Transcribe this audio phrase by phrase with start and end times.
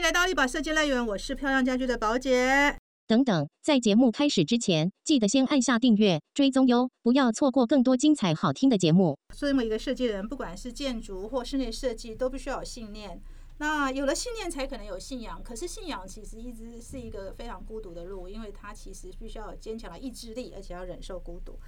[0.00, 2.74] 迎来到一把设计乐园，我是漂亮家居的宝姐。
[3.06, 9.18] 等等，在节目开始之前，记得先按下订阅、追踪哟，不要错过更多精彩好听的节目。
[9.36, 13.20] 作为一个设计人，不管是建筑或室内设计，都必须要有信念。
[13.58, 15.42] 那有了信念，才可能有信仰。
[15.42, 21.58] 可是信仰其实一直是一个非常孤独的路，因为它其实必须要有坚强的意志力，而且要忍受孤独。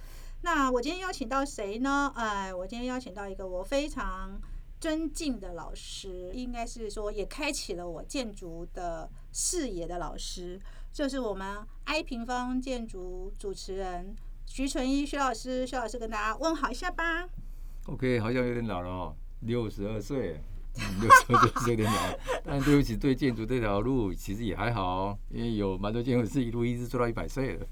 [0.41, 2.11] 那我今天邀请到谁呢？
[2.15, 4.41] 哎，我今天邀请到一个我非常
[4.83, 10.59] 尊敬的老师，应该是说也开启了我建筑的视野的老师，
[10.91, 14.13] 就是我们 I 平方建筑主持人
[14.45, 15.65] 徐纯一徐老师。
[15.65, 17.25] 徐老师跟大家问好一下吧。
[17.85, 20.41] OK，好像有点老了哦，六十二岁，
[20.99, 22.19] 六十二岁有点老。
[22.43, 27.65] 但对不起，对建筑这条路其实也还好，因为有蛮多建筑师一路一直做到一百岁了。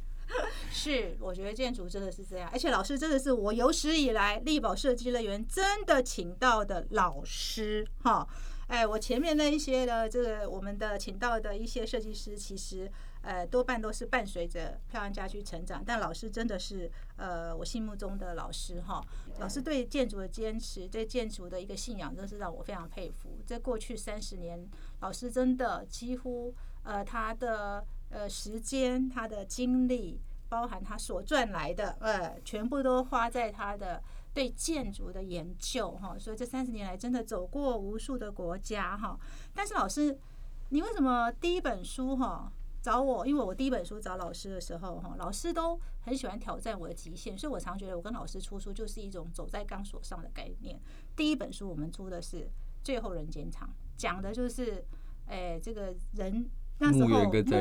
[0.74, 8.28] 是，我觉得建筑真的是这样，而且老师真的是我有史以来力宝设计乐园真的请到的老师哈。
[8.68, 12.90] 哎，我前面那一些的这个我们的请到的一些设计师，其实
[13.22, 19.06] 呃多半都是伴随着漂亮家居成长，但老师真的是呃我心目中的老师哈。
[19.40, 23.42] 老师对建筑的坚持，对建筑的一个信仰，真是让我非常佩服。
[23.46, 24.66] 在过去三十年，
[25.02, 30.22] 老师真的几乎呃他的呃时间，他的精力。
[30.52, 36.18] 包含他所赚来的，呃，全部都花在他的对建筑的研究，哈。
[36.20, 39.18] 所以这三十年来，真的走过无数的国家，哈。
[39.54, 40.20] 但是老师，
[40.68, 43.26] 你为什么第一本书，哈，找我？
[43.26, 50.78] 因为我第一本书找老师的时候，哈，老师都很喜欢挑战我的极限，所以我常觉得我跟老师出书就是一种走在钢索上的概念。
[51.16, 52.38] 第一本书我们出的是
[52.84, 54.84] 《最后人间场》，讲的就是，
[55.28, 56.46] 哎，这个人。
[56.82, 57.08] 那时候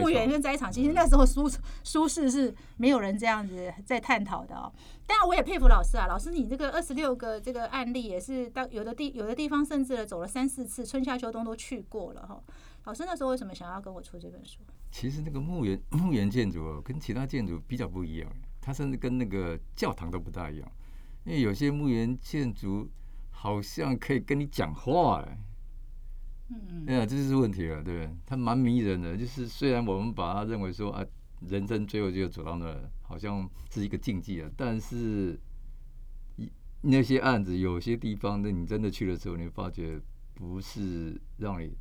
[0.01, 1.47] 墓园跟斋场，其实那时候苏
[1.85, 4.73] 苏轼是没有人这样子在探讨的哦。
[5.07, 12.43] 当然，我也佩服老师啊，老师你这个二十六个这个案例也是到有的地有的地方甚至走了三四次，春夏秋冬都去过了哈。
[12.85, 14.61] 老师那时候为什么想要跟我出这本书？
[14.91, 20.73] 其实那个墓园 墓园建筑哦跟其他建筑比较不一样，它甚至跟那个教堂都不大一样，
[21.25, 22.89] 因为有些墓园建筑
[23.31, 25.39] 好像可以跟你讲话哎。
[26.51, 28.11] 嗯，对啊，这就是问题了，对不对？
[28.27, 31.05] 它蛮迷人的，就是虽然我们把它认为说啊，
[31.49, 35.39] 人生最后就走到那儿，好像是一个禁忌啊，但是
[36.83, 40.01] 那些案子有些地方，那你真的去的时候，你发觉
[40.35, 41.73] 不是让你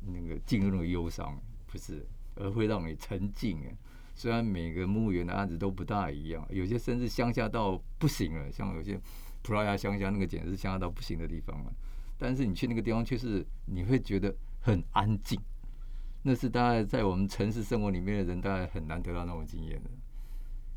[0.00, 3.58] 那个进入那个忧伤，不是，而会让你沉静。
[4.14, 9.00] 虽然每个墓园的案子都不大一样，有些甚至乡下到不行了，像有些
[9.42, 11.72] 葡萄牙乡下那个简直是乡下到不行的地方了。
[12.18, 15.40] 但是你去那个地方，却是你会觉得很安静，
[16.22, 19.90] 那是大概在我们城市生活里面的人，大概很难得到那种经验的，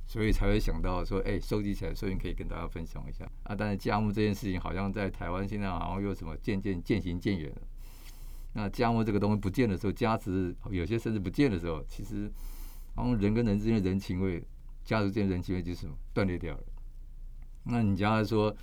[0.05, 3.55] 所以才会想到说，哎，收集起来，所以可以跟大家分享一下啊。
[3.55, 7.61] 但是家木这件事情，好像在台湾现在好像又什么渐渐渐行渐远了。
[8.53, 12.31] 那家木这个东西不见的时候，家值有些甚至不见的时候，其实，
[12.95, 14.43] 然后人跟人之间的人情味，
[14.83, 16.63] 家族间人情味就是断裂掉了。
[17.63, 18.55] 那你假如说。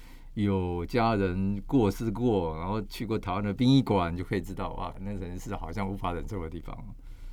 [0.44, 6.78] 有家人过世过，然后去过台湾的殡仪馆，就可以知道哇，那人是好像无法忍受的地方。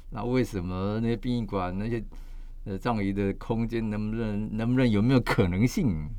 [0.09, 2.03] 那为什么那些殡仪馆那些
[2.63, 6.09] 呃葬仪的空间能不能能不能有没有可能性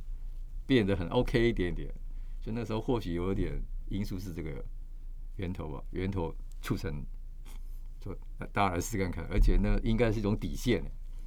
[0.65, 1.93] 变得很 OK 一点点？
[2.41, 4.65] 所以那时候或许有点因素是这个
[5.39, 6.33] 源头吧，源头
[6.63, 7.05] 促成，
[7.99, 8.15] 就
[8.53, 9.27] 大家来试看看。
[9.29, 10.85] 而且那，应该是一种底线，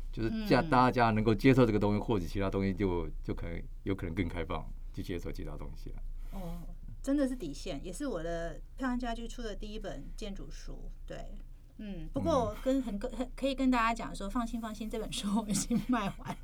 [0.10, 4.66] 就是家大家能够接受这个东西，或者其他东西就就可能有可能更开放。
[4.94, 6.02] 去接受其他东西了。
[6.32, 6.60] 哦，
[7.02, 10.92] 真的是底线，也是我的漂亮家居出的第一本建筑书。
[11.08, 11.38] 对，
[11.78, 16.38] 嗯，不过跟很很可以跟大家讲说，放心放心，这本书我已经卖完，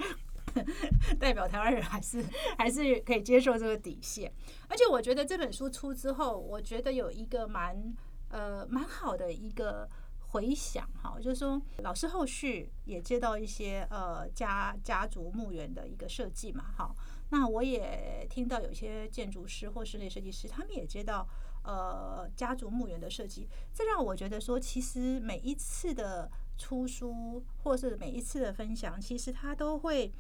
[1.19, 2.25] 代表台湾人还是
[2.57, 4.31] 还是可以接受这个底线。
[4.67, 7.93] 而且我觉得这本书出之后，我觉得有一个蛮
[8.29, 9.87] 呃蛮好的一个
[10.19, 16.95] 回响哈，就是说老师后续也接到一些呃家家族墓园的一个设计嘛，哈。
[17.29, 21.27] 那我也听到有些建筑师或室内设计师，他们也接到
[21.63, 30.13] 呃家族墓园的设计，这让我觉得说，其实每一次的出书或是每一次的分享，其实它都会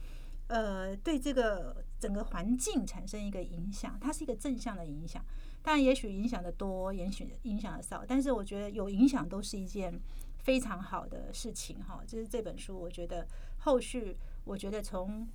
[0.47, 5.23] 呃对这个整个环境产生一个影响，它是一个正向的影响。
[5.61, 9.99] 但也许影响的多，也许影响的少，但是我觉得有影响都是一件
[10.37, 12.03] 非常好的事情哈。
[12.05, 13.27] 就是这本书，我觉得
[13.57, 15.27] 后续，我觉得从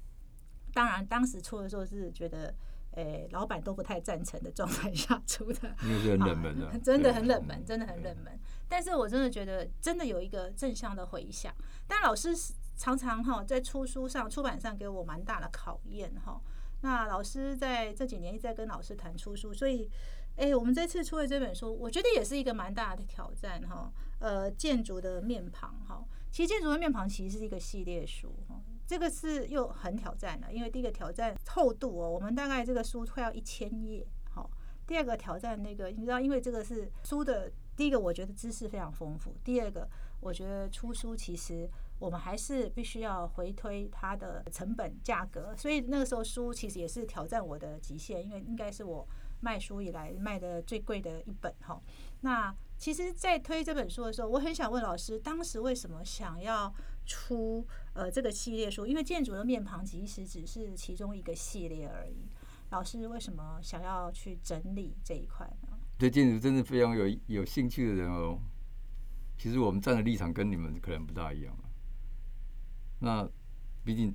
[0.73, 2.55] 当然，当时出的时候是觉得，
[2.93, 8.39] 诶，老板都不太赞成的状态下出的， 因为是很冷门的，真的很冷门，真的很冷门。
[8.69, 11.55] 但是我真的觉得，真的有一个正向的回响。
[11.87, 12.31] 但老师
[12.77, 16.41] 常常哈在出书上、出版上给我蛮大的考验哈。
[16.83, 19.91] 那老师在这几年一直在跟老师谈出书，所以，
[20.37, 23.93] 哎，我们这次出的这本书，我觉得也是一个蛮大的挑战哈。
[24.19, 34.51] 呃，建筑的面庞哈，其实建筑的面庞其实是一个系列书哈，这个是又很挑战的，因为第一个挑战厚度哦，我们大概这个书快要一千页，好，
[34.85, 39.89] 第二个挑战那个，你知道，因为这个是书的第一个，我觉得知识非常丰富，第二个，
[40.19, 41.71] 我觉得出书其实。
[42.01, 49.07] 我们还是必须要回推它的成本价格，所以那个时候书其实也是挑战我的极限，因为应该是我
[49.41, 51.79] 卖书以来卖的最贵的一本哈。
[52.23, 56.73] 那其实，在推这本书的时候，我很想问老师，当时为什么想要
[57.05, 57.67] 出
[58.01, 58.87] 呃这个系列书？
[58.87, 62.27] 因为建筑的面庞其实只是其中一个系列而已。
[62.71, 65.77] 老师为什么想要去整理这一块呢？
[65.99, 68.39] 对建筑真的非常有有兴趣的人哦，
[69.37, 71.55] 其实我们站的立场跟你们可能不大一样。
[73.01, 73.29] 那
[73.85, 74.15] 毕竟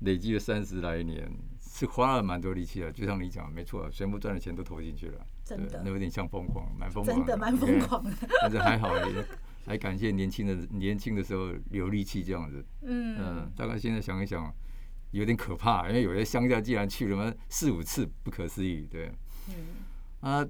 [0.00, 1.28] 累积了三十来年，
[1.60, 2.92] 是花了蛮多力气的。
[2.92, 8.12] 就像你讲，没错，全部赚的钱都投进去了，真的，那有点像疯狂，蛮疯狂，真的蛮疯狂的。
[8.42, 8.94] 但是还好，
[9.66, 12.64] 还感谢年轻的年轻的时候有力气这样子。
[12.82, 14.50] 嗯嗯，大概现在想一想，
[15.10, 19.10] 有点可怕，因为有些乡下竟然去了嘛四五次，不可思议，对。
[19.48, 19.54] 嗯
[20.20, 20.46] 啊，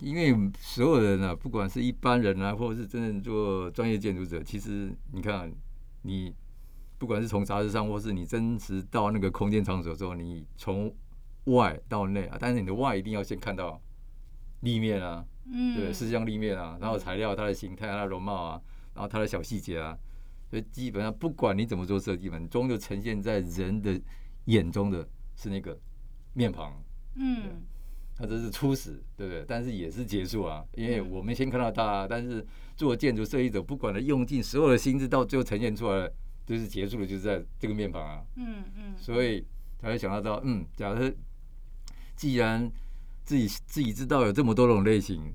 [0.00, 5.52] 因为所有人啊，不管是一般人啊，或者是真正做专业建筑者，其实你看
[6.02, 6.34] 你。
[7.00, 10.94] 不管是从杂志上，或是你真实到那个空间场所之后，你从
[11.44, 13.80] 外到内啊，但是你的外一定要先看到
[14.60, 18.60] 立面啊，嗯，对，视像立面啊，然后材料它的形态、它的容貌啊，
[18.94, 19.96] 然后它的小细节啊，
[20.48, 24.00] 所以基本上不管你怎么做设计嘛，终究呈现在人的
[24.46, 25.78] 眼中的是那个
[26.34, 26.82] 面庞，
[27.16, 27.62] 嗯，
[28.18, 29.44] 那这是初始，对不对？
[29.46, 32.46] 但是也是结束啊，因为我们先看到它，但是
[32.76, 36.10] 做建筑设计者，不管他用尽所有的心思，到最后呈现出来。
[36.46, 39.46] 就是结束了，就是在这个面庞啊，嗯嗯，所以
[39.78, 41.14] 他会想到到，嗯，假设
[42.16, 42.68] 既然
[43.24, 45.34] 自己自己知道有这么多种类型，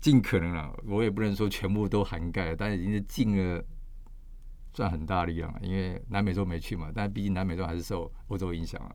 [0.00, 3.64] 尽可能啊，我也不能说全部都涵盖，但已经是尽了
[4.72, 5.60] 算很大力量了。
[5.62, 8.94] 因为南美洲没去嘛，但毕竟南美洲还是受欧洲影响啊，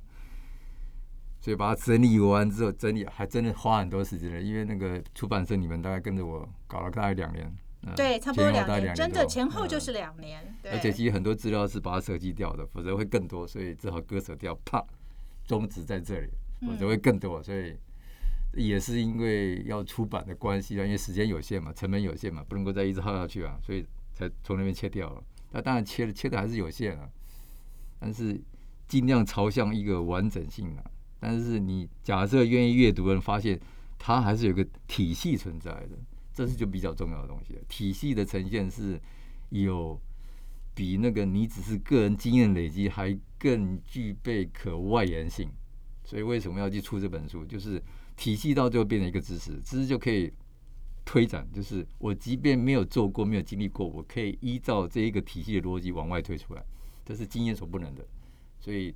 [1.42, 4.42] 所以把它整理完之后，整理还真的花很多时间了。
[4.42, 7.54] 因为那个出版社你们大概跟着我搞了大概两年。
[7.98, 10.56] 对，差不多两年，真的前后就是两年。
[10.72, 14.82] 而且其实很多资料是把它舍弃掉的，否则会更多，所以只好割舍掉，啪，
[15.46, 16.30] 终止在这里，
[16.66, 17.42] 否则会更多。
[17.42, 17.76] 所以
[18.56, 25.24] 也是因为要出版的关系啊，因为时间有限嘛，成本有限嘛，不能够再一直耗下去啊，所以才从那边切掉了。
[25.52, 27.10] 那当然切的切的还是有限啊，
[28.00, 28.40] 但是
[28.88, 30.84] 尽量朝向一个完整性啊。
[31.20, 33.60] 但是你假设愿意阅读的人发现，
[33.98, 35.90] 它还是有个体系存在的。
[36.36, 37.62] 这是就比较重要的东西了。
[37.70, 39.00] 体系的呈现是
[39.50, 40.02] 有
[40.74, 45.48] 比那个你只是个人经验累积还更具备可外延性。
[46.14, 47.44] 所以为什么要去出这本书？
[47.44, 47.82] 就是
[48.16, 50.32] 体系到最后变成一个知识，知识就可以
[51.04, 51.44] 推展。
[51.52, 56.64] 就是我即便没有做过、没有经历过，我可以依照这一个体系的逻辑往外推出来。
[57.04, 58.06] 这是经验所不能的。
[58.60, 58.94] 所以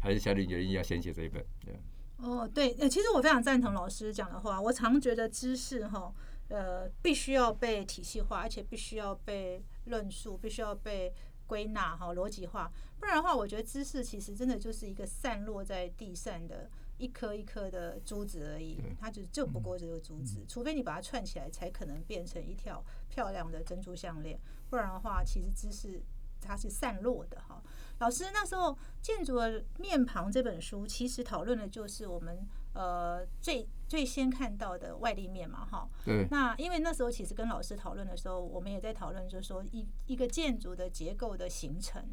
[0.00, 1.44] 还是下定决心要先写这一本。
[1.62, 1.78] 对。
[2.16, 4.58] 哦，对，呃，其实我非常赞同老师讲的话。
[4.58, 6.10] 我常觉得知识哈。
[6.48, 11.12] 呃，必须要被体系化，而且必须要被论述，必须要被
[11.46, 12.70] 归纳哈，逻辑化。
[12.98, 20.44] 不然的话，我觉得知识其实真的就是一个散落在地上的一颗一颗的珠子而已，它就就不过这个珠子。
[20.48, 24.38] 除非你把它串起来，才可能变成一条漂亮的珍珠项链。
[24.68, 26.02] 不然的话，其实知识
[26.40, 27.62] 它是散落的哈。
[27.98, 32.46] 老师那时候《建筑的面庞》这本书，其实讨论的就是我们。
[32.76, 35.88] 呃，最最先看到的外立面嘛，哈。
[36.04, 36.26] 对。
[36.30, 42.04] 那因为那时候其实跟老师讨论的时候，我们也在讨论，就是说一一个建筑的结构的形成，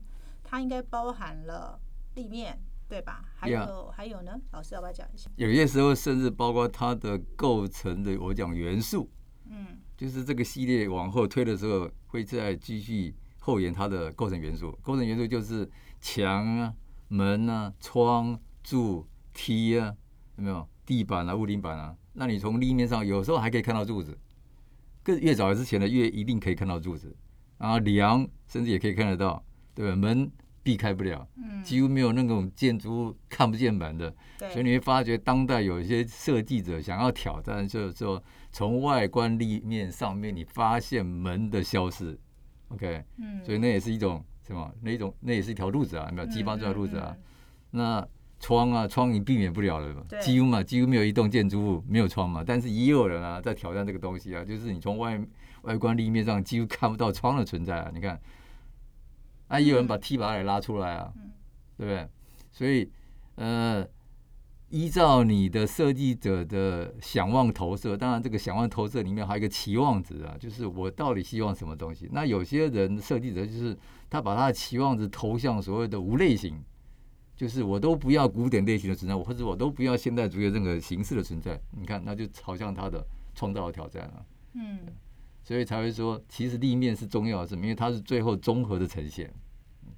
[0.41, 1.77] 它应该包含了
[2.15, 3.25] 立面，对吧？
[3.36, 5.29] 还有还有呢，老师要不要讲一下？
[5.36, 9.10] 有些时候甚至包括它的构成的，我讲元素，
[9.50, 14.72] 嗯，就是这个系列往后推的时候，会再继续后延它的构成元素。
[14.82, 16.74] 构成元素就是墙啊、
[17.10, 19.93] 门啊、窗、柱、梯啊。
[20.37, 21.95] 有没有地板啊、屋顶板啊？
[22.13, 24.17] 那你从立面上有时候还可以看到柱子，
[25.03, 27.15] 更越早之前的越一定可以看到柱子。
[27.57, 29.95] 然后梁甚至也可以看得到，对吧？
[29.95, 30.29] 门
[30.61, 31.27] 避开不了，
[31.63, 34.13] 几乎没有那种建筑物看不见门的。
[34.51, 38.21] 所以你会发觉，当代有一些设计者想要挑战，就是说
[38.51, 42.19] 从外观立面上面你发现门的消失
[42.69, 43.03] ，OK？
[43.17, 44.73] 嗯，所以那也是一种什么？
[44.81, 46.27] 那一种那也是一条路子啊，有没有？
[46.27, 47.15] 激发这条路子啊？
[47.71, 48.07] 那。
[48.43, 52.43] 窗啊，窗你避免不了了嘛，几乎嘛，几乎没有一栋建筑物没有窗嘛。
[52.45, 55.17] 但是也有人啊，在挑战这个东西啊，就是你从外
[55.62, 57.89] 外观立面上几乎看不到窗的存在啊。
[57.93, 58.19] 你看，
[59.47, 61.13] 啊，也有人把梯把它给拉出来啊，
[61.77, 62.05] 对不对？
[62.51, 62.91] 所以
[63.35, 63.88] 呃，
[64.67, 72.09] 依照你的设计者的想望投射，当然这个想望投射里面还有一个期望值啊，就是我到底希望什么东西。
[72.12, 73.77] 那有些人设计者就是
[74.09, 76.62] 他把他的期望值投向所谓的无类型，
[77.43, 81.59] 就是我都不要古典类型的存在，或者我都不要现代主义任何形式的存在。
[81.71, 84.25] 你看，那就朝向他的创造的挑战了。
[84.53, 84.79] 嗯
[85.43, 89.29] 所以才会说，其实立面是重要的是，因为它是最后综合的呈现，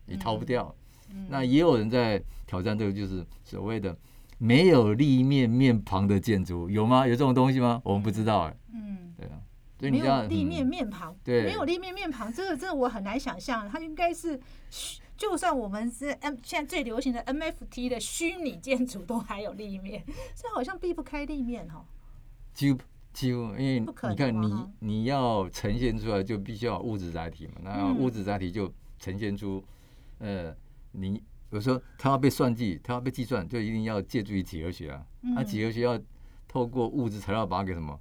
[0.07, 0.73] 你逃不掉。
[1.11, 3.95] 嗯那也有人在挑战这个，就是所谓的
[4.39, 7.05] 没有立面面庞的建筑，有吗？
[7.05, 7.79] 有这种东西吗？
[7.85, 9.37] 我们不知道哎、嗯，对啊，
[9.77, 14.39] 所以没你没有立面嗯面旁，对没有立面面庞，这个这个我很难想象，它应该是
[14.71, 20.03] 虚，就算我们是 M 现在最流行的 NFT 的虚拟建筑都还有立面，
[20.35, 21.85] 所以好像避不开立面哈。
[22.53, 22.79] 几乎
[23.13, 27.53] 几乎，因为你看你你要呈现出来，就必须要有物质载体嘛。
[27.63, 29.63] 那嗯物质载体就呈现出，
[30.19, 30.53] 呃，
[30.91, 35.05] 你有时候它要被算计，它要被计算，就一定要借助于几何学啊。
[35.21, 35.99] 那嗯几何学要
[36.47, 37.97] 透过物质材料把它给什么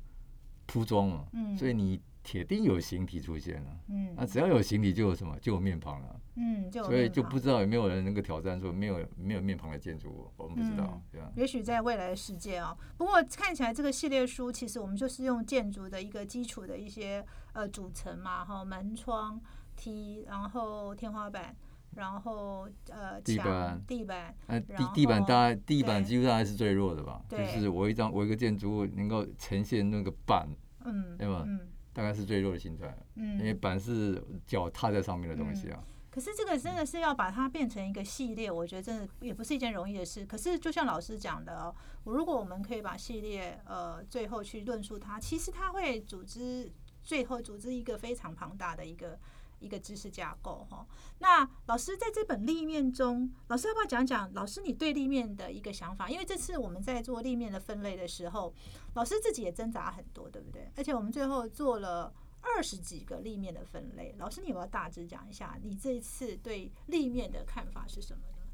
[0.67, 3.71] 铺装嘛，嗯所以你铁定有形体出现了。
[3.89, 4.13] 嗯。
[4.17, 6.21] 那只要有形体，就有什么，就有面庞了。
[6.37, 11.31] 嗯，就所以就不知道有没有人能够挑战说没有没有面庞的建筑物，我们不知道嗯，对吧？
[11.37, 19.41] 也许在未来的世界啊、不过看起来这个系列书其实我们就是用建筑的一个基础的一些呃组成嘛，哈，门窗、
[19.77, 21.55] 梯，然后天花板，
[21.95, 30.49] 然后呃墙地板、地板，那地地板大概地板对几乎大概是最弱的吧，就是我一张我一个建筑物能够呈现那个板，
[30.85, 31.45] 嗯，对吧？
[31.47, 31.61] 嗯
[31.95, 33.59] 大概是最弱的形态，因为嗯。
[33.59, 35.83] 板是脚踏在上面的东西啊。
[36.11, 40.25] 可是这个真的是要把它变成一个系列，我觉得真的也不是一件容易的事。
[40.27, 41.75] 可是就像老师讲的哦，
[42.05, 46.71] 如果我们可以把系列呃最后去论述它，其实它会组织
[47.03, 49.19] 最后组织一个非常庞大的一个
[49.59, 50.87] 一个知识架构哈。
[51.19, 56.09] 那老师在这本立面中，老师要不要讲讲老师你对立面的一个想法？
[56.11, 58.55] 因为这次我们在做立面的分类的时候，
[58.95, 60.71] 老师自己也挣扎很多，对不对？
[60.77, 62.15] 而且我们最后做了。
[62.47, 68.45] 二十几个立面的分类，老师，你有没有大致讲一下你这一次对立面的看法是什么呢？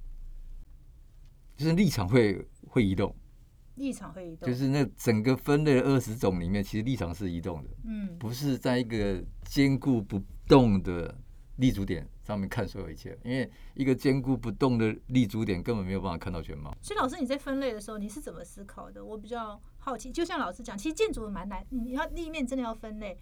[1.56, 3.12] 就是立场会会移动，
[3.80, 11.12] 立场会移动，就是那整个分类的二十种里面，其实立场是移动的，嗯不是在一个坚固不动的
[11.56, 16.76] 立足点上面看所有一切，因为一个坚固不动的立足点根本没有办法看到全貌。
[16.80, 19.04] 所以老师你在分类的时候你是怎么思考的？
[19.04, 20.12] 我比较好奇。
[20.12, 23.18] 就像老师讲，其实建筑蛮难，你要立面真的要分类，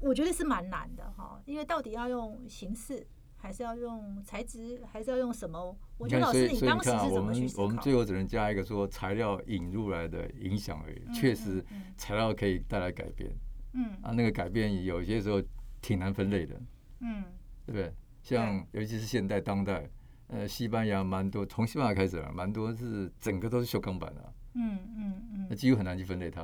[0.00, 1.42] 我觉得是蛮难的哈。
[1.46, 3.06] 因为到底要用形式，
[3.40, 5.76] 还是要用材质，还是要用什么？
[5.96, 7.62] 我觉得老师你当时是怎么去们思考？
[7.62, 11.02] 我们最后只能加一个说材料引入来的影响而已。
[11.06, 13.30] 嗯确实嗯，材料可以带来改变
[13.72, 15.42] 嗯啊，那个改变有些时候
[15.80, 16.60] 挺难分类的，
[17.00, 17.24] 嗯
[17.64, 17.92] 对不对？
[18.22, 19.88] 像尤其是现代当代，
[20.28, 26.42] 呃，西班牙蛮多，从西班牙开始了，蛮多是整个都是修钢板的啊，嗯嗯嗯那几乎很难去分类它，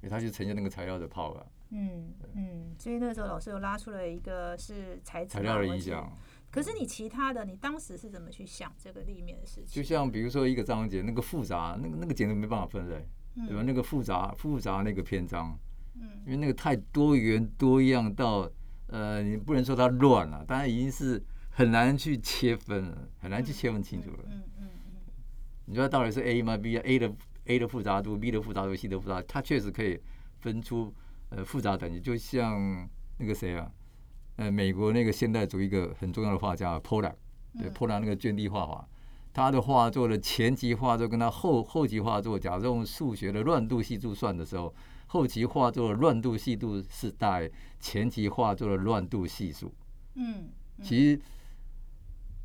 [0.00, 6.10] 因为它就呈现那个材料的泡啊，嗯嗯，所以那时候老师又拉出了一个是材质材料的影响。
[6.50, 9.66] 可是你其他的，你当时是怎么去想这个立面的事情？
[9.66, 13.06] 就像比如说一个章节，那个复杂，那个那个简直没办法分类，
[13.46, 13.62] 对吧？
[13.62, 15.58] 那个复杂复杂那个篇章，
[15.96, 18.50] 嗯因为那个太多元多样到，
[18.86, 24.18] 呃，你不能说它乱了，当然已经是很难去切分了，很难去切分清楚了。
[24.26, 24.68] 嗯嗯
[25.66, 27.14] 你说它到底是 A 吗？B 啊？A 的
[27.44, 30.00] A 的复杂度，B 的复杂度，C 的复杂度，它确实可以
[30.38, 30.94] 分出
[31.28, 32.00] 呃复杂等级。
[32.00, 32.88] 就像
[33.18, 33.70] 那个谁啊，
[34.38, 37.14] 呃，美国那个现代主义一个很重要的画家 Pollock，
[37.58, 38.88] 对嗯 Pollock 那个卷地画法，
[39.32, 44.72] 他的画作的前期画作跟他后后期画作，假如用数学的乱度系数算的时候，
[45.08, 49.74] 后期画作的乱度系数是大于前期画作的乱度系数。
[50.14, 50.48] 嗯
[50.82, 51.20] 其实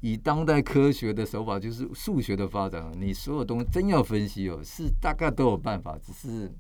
[0.02, 6.52] 以当代科学的手法，就是数学的发展啊，你所有东西真要分析哦，是大概都有办法，只是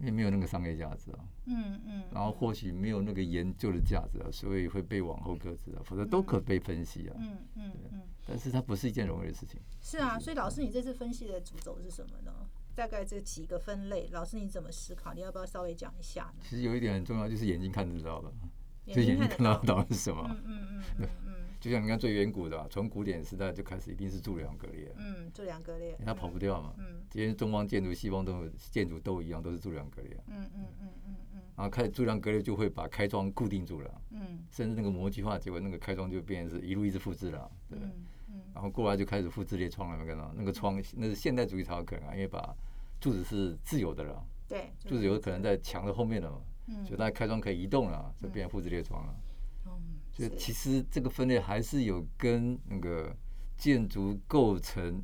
[0.00, 7.16] 因为没有那个商业价值啊，嗯嗯，然后或许没有那个研究的价值啊，所以会被往后搁置啊，否则都可被分析啊。
[7.18, 9.60] 嗯嗯嗯，但是它不是一件容易的事情。
[9.82, 12.32] 是啊，所以老师你这次分析的主轴是什么呢？
[12.74, 15.12] 大概这几个分类，老师你怎么思考？
[15.12, 16.42] 你要不要稍微讲一下呢？
[16.48, 18.32] 其实有一点很重要，就是眼睛看得到的，
[18.86, 20.24] 就眼睛看得看得到，底是什么。
[20.46, 26.72] 嗯嗯嗯就像你看最远古的啊，从古典时代就开始，一定是柱梁割裂，嗯，柱两格列，它跑不掉嘛。
[26.78, 27.02] 嗯。
[27.10, 30.16] 今天东方建筑、西方都建筑都一样，都是柱梁割裂。
[30.28, 31.40] 嗯嗯嗯嗯嗯。
[31.54, 34.42] 然后开始柱梁割裂就会把开窗固定住了，嗯。
[34.50, 37.78] 甚至那个模具化，结果那个开窗就变成是一路一直复制了，对。
[37.78, 37.88] 不对？
[37.88, 38.40] 嗯嗯。
[38.54, 40.32] 然后过来就开始复制列窗了，有没有看到？
[40.34, 42.54] 那个窗那是现代主义才有可能啊，因为把
[42.98, 46.38] 柱子是自由的了，对，柱子有可能在墙的后面了嘛，
[46.68, 46.84] 嗯。
[46.86, 49.14] 所以它开窗可以移动了，就变成复制列窗了。
[50.26, 53.16] 嗯所以其实这个分类还是有跟那个
[53.56, 55.02] 建筑构成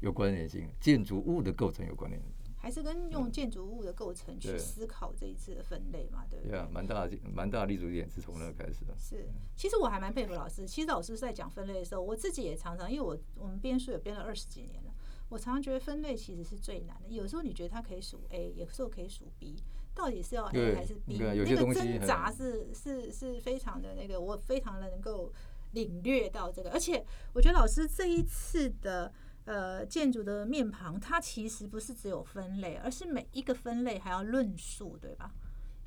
[0.00, 2.20] 有关联性，建筑物的构成有关联。
[2.58, 6.68] 还是跟用建筑物的构成去思考这一次的分类嘛，对不对对啊，？
[6.72, 8.92] 蛮大的蛮大的立足点是从那开始的。
[8.98, 10.66] 是，其实我还蛮佩服老师。
[10.66, 14.92] 其实老师在讲分类的时候，我自己也常常，因为我我们编书也编了二十几年了，
[15.28, 17.08] 我常常觉得分类其实是最难的。
[17.08, 19.62] 有时候你觉得它可以数 A，有时候可以数 B，
[19.96, 21.18] 到底是要 A 还是 B？
[21.18, 25.32] 那个挣扎是是是非常的那个，我非常的能够
[25.72, 26.70] 领略到这个。
[26.70, 29.12] 而且我觉得老师这一次的。
[29.46, 35.32] 呃，建筑的面庞，它其实不是只有分类，而是每一个分类还要论述，对吧？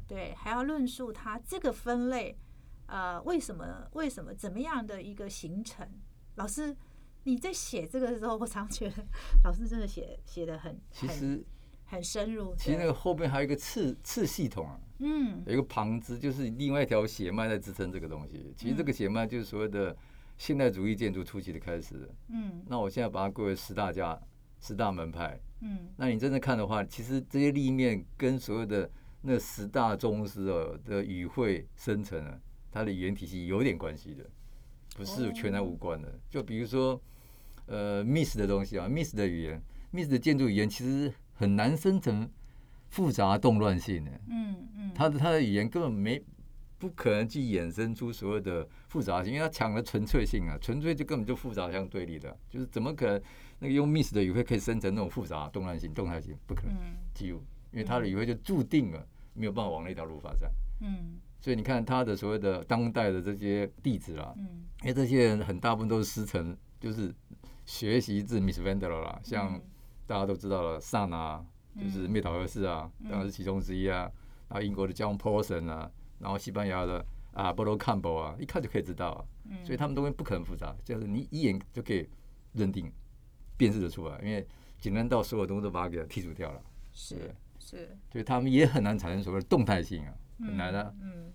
[0.07, 2.37] 对，还要论述它这个分类，
[2.87, 5.85] 呃，为什么为什么怎么样的一个形成？
[6.35, 6.73] 老师，
[7.25, 9.05] 你在写这个的时候，我常觉得
[9.43, 11.45] 老师真的写写的很很其实
[11.89, 12.55] 很深入。
[12.55, 18.53] 其实那个后面还有一个次次系统啊，嗯有一个旁支，就是另外一条血脉在支撑这个东西。
[18.55, 19.95] 其实这个血脉就是所谓的
[20.37, 22.09] 现代主义建筑初期的开始。
[22.29, 24.19] 嗯那我现在把它归为十大家、
[24.61, 25.39] 十大门派。
[25.61, 28.89] 嗯那你真的看的话，其实这些立面跟所有的
[29.21, 32.39] 那十大宗师哦的语汇生成啊，
[32.71, 34.23] 它的语言体系有点关系的，
[34.95, 36.17] 不是全然无关的。
[36.29, 37.01] 就比如说，
[37.65, 42.29] 呃，Miss 的东西啊，Miss 的语言，Miss 的建筑语言其实很难生成
[42.89, 44.11] 复杂动乱性的。
[44.29, 46.21] 嗯嗯，他的他的语言根本没
[46.77, 53.21] 不可能去衍生出所有的复杂性，因为他抢了纯粹性啊，纯粹就根本就复杂相对立的，就是怎么可能
[53.59, 56.35] 那个用 miss 的语汇可以生成那种复杂动乱性、动态性？
[56.45, 57.39] 不可能，嗯几乎，
[57.71, 60.51] 因为他的语汇就注定了没有办法往那条路发展。
[60.81, 67.13] 嗯所以你看他的所谓的当代的这些弟子啦，嗯因为这些人很大部分都是师承，就是
[67.65, 69.61] 学习自 Miss Vandal 啦，像嗯
[70.09, 71.45] 大家都知道了，萨啊，
[71.79, 74.11] 就是嗯灭岛和士啊，当然是其中之一啊。
[74.47, 75.87] 然后英国的 John Paulson 啊，
[76.17, 79.25] 然后西班牙的啊 b o l o Campbell 啊，一看就可以知道啊。
[79.45, 82.09] 嗯，所以他们东西不可能复杂，就是你一眼就可以
[82.53, 82.91] 认定、
[83.55, 84.47] 辨识的出来，因为
[84.79, 86.59] 简单到所有东西都把它给剔除掉了，
[86.91, 90.91] 是是所以他们也很难产生所谓的动态性啊，很难啊。
[91.03, 91.31] 嗯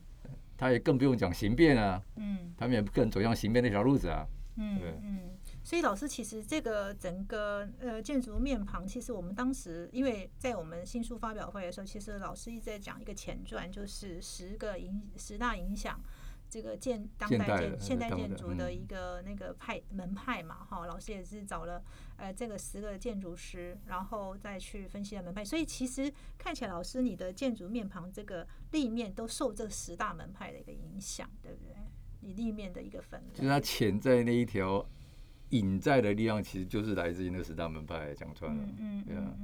[0.56, 4.26] 他也更不用讲形变啊，嗯他们也不可能走向形变那条路子啊。
[4.56, 5.20] 嗯对嗯，
[5.64, 15.98] 所以老师其实这个整个呃建筑面庞，其实我们当时因为在我们新书发表会的时候，其实老师一直在讲一个前传，就是十个影十大影响
[16.50, 18.74] 这个建当代建现代建筑的嗯。
[18.74, 21.82] 一个那个派门派嘛，哈，老师也是找了
[22.16, 31.74] 呃这个十个建筑师，然后再去分析了门派，所以其实看起来老师你的建筑面庞这个立面都受这十大门派的一个影响，对不对？
[32.20, 34.84] 你立面的一个分类，就是它潜在那一条
[35.54, 38.62] 隐在的力量，其实就是来自于那十大门派讲穿了。
[38.62, 39.34] 嗯嗯对啊。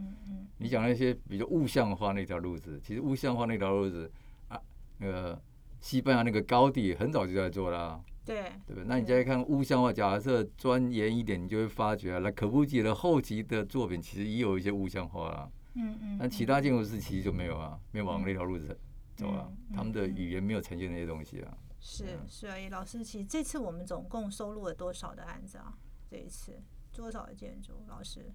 [0.58, 4.10] 你讲那些比较物象化那条路子，其实物象化那条路子
[4.48, 4.60] 啊，
[4.98, 5.40] 那个
[5.80, 8.84] 西班牙那个高地很早就在做啦、对，对不对？
[8.86, 15.50] 那你再看物象化，假设钻研一点，你就会发觉啊，那可布吉的后期的作品其实也有一些物象化啦。
[15.74, 18.78] 嗯嗯，那其他建筑师其实就没有啊，没有往那条路子
[19.16, 21.56] 走啊嗯，他们的嗯语言没有呈现那些东西啊。
[21.80, 25.72] 是是啊，老师，其实这次我们总共收录了多少的案子啊？
[26.10, 26.60] 这一次
[26.92, 27.74] 多少的建筑？
[27.86, 28.32] 老师，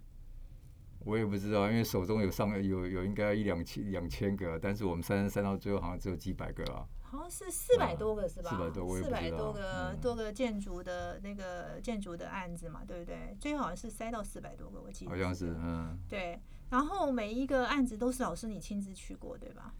[1.00, 6.88] 我也不知道，因为手中有上有有应该一两千两千个，但是我们三十三到最后好像只有几百个啊。
[7.02, 8.50] 好像是四百多个是吧？
[8.50, 13.36] 四百、啊多四百多个嗯多个建筑的那个建筑的案子嘛，对不对？
[13.40, 16.40] 最后好像是塞到四百多个，我记得好像是嗯，对。
[16.72, 19.74] 然后每一个案子都是老师你亲自去过，对吧？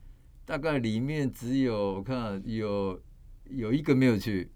[0.46, 3.02] 大概里面只有我看有
[3.46, 4.52] 有一个没有去，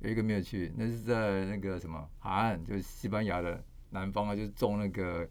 [0.00, 5.28] 有一个没有去，那是在那个什么海岸，就是西班牙的南方啊，就是种那个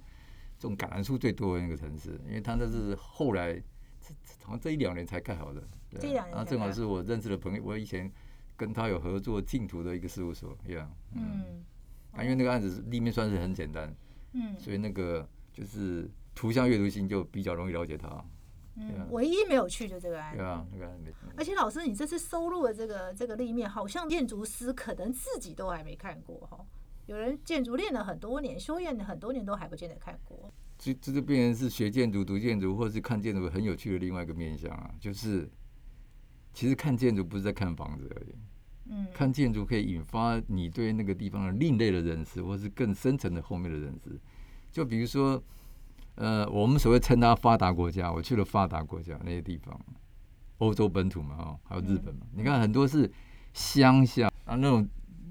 [0.57, 8.11] 种橄榄树最多的那个城市，因为它那是后来这这好像这一两年才盖好的，对这一两年然后正好是我认识的朋友，我以前
[8.55, 11.63] 跟他有合作净土的一个事务所一样，嗯。
[12.11, 13.95] 啊，因为那个案子立面算是很简单，
[14.33, 14.59] 嗯。
[14.59, 18.07] 所以那个就是图像阅读性就比较容易了解它，
[18.79, 20.45] 嗯，唯一没有去就这个案子对。
[20.45, 20.89] 啊，那个
[21.35, 26.65] 而且老师，你这次收录的这个这个立面，好像建筑师可能自己都还没看过哈。
[27.07, 30.53] 有人建筑练了很多年，修炼了很多年，都还不见得看过。
[30.77, 35.49] 这这就变成是学建筑、读建筑，或是看建筑很有趣的另外一个面向啊，就是
[36.53, 38.35] 其实看建筑不是在看房子而已，
[38.91, 44.17] 嗯，看建筑可以引发你对那个地方的另类的认识，或是更深层的后面的认识。
[44.71, 45.43] 就比如说，
[46.19, 49.79] 呃，我们所谓称它发达国家，我去了发达国家那些地方，
[50.57, 53.09] 欧洲本土嘛，哦，还有日本嘛，你看很多是
[53.53, 54.85] 乡下啊，那种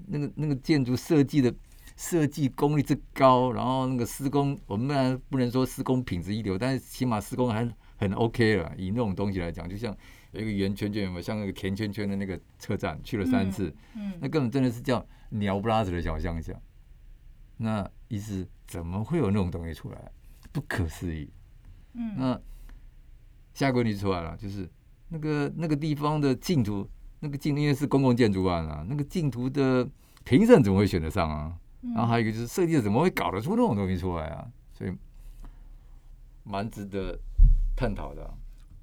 [0.07, 1.53] 那个那个建筑设计的
[1.95, 8.73] 设计功力之高，然后那个施工，我们当然不能说施工品质一流，但是起码施工还很 OK 了。
[8.75, 9.95] 以那种东西来讲，就像
[10.31, 16.59] 有一个圆圈圈，有没有像那个甜圈圈的那个车站，去了三次，嗯那根本真的是叫鸟不拉屎的小乡下。
[17.57, 20.11] 那意思怎么会有那种东西出来？
[20.51, 21.31] 不可思议。
[21.93, 22.41] 嗯，那
[23.53, 24.69] 下个问题出来了，就是
[25.09, 26.87] 那个那个地方的净土，
[27.19, 29.87] 那个净因为是公共建筑案啊，那个净土的
[30.23, 31.57] 评审怎么会选得上啊？
[31.81, 34.45] 嗯然后还有一个就是设计者怎么会搞得出那种东西出来啊？
[34.73, 34.93] 所以
[36.43, 37.17] 蛮值得
[37.75, 38.33] 探讨的啊、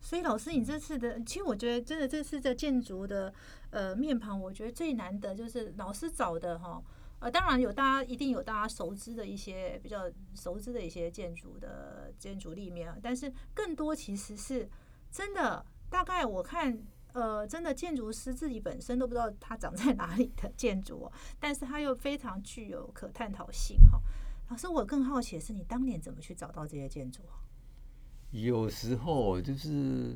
[0.00, 3.33] 所以老师，你这次的，其实我觉得真的这次的建筑的
[3.70, 6.83] 呃面庞，我觉得最难得就是老师找的哈。
[7.18, 14.68] 呃，当然有大家一定有大家熟知的一些比较熟知的一些建筑的建筑立面，但是更多其实是
[15.11, 16.79] 真的，大概我看
[17.14, 23.98] 呃，真的建筑师自己本身都不知道它长在哪里的建筑、但是它又非常具有可探讨性哈。
[24.50, 27.22] 老师，我更好奇的是，你当年怎么去找到这些建筑？
[28.33, 30.14] 有时候就是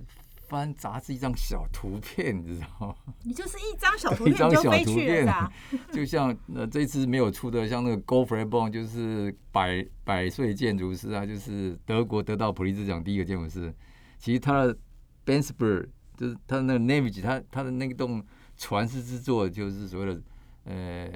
[0.50, 3.14] 翻杂志一张小图片，你知道吗？
[3.22, 5.80] 你就是一张小图片 你就张小图飞去了片？
[5.92, 13.72] 就像呃这次没有出的，像那个 g o f r e b o n 就是百百岁建筑师啊，就是德国得到普利兹奖第一个建筑师。
[14.18, 14.76] 其实他的
[15.24, 15.86] Bensberg
[16.16, 18.20] 就是他的那个 Navy，他他的那栋
[18.56, 20.20] 传世之作就是所谓的
[20.64, 21.08] 呃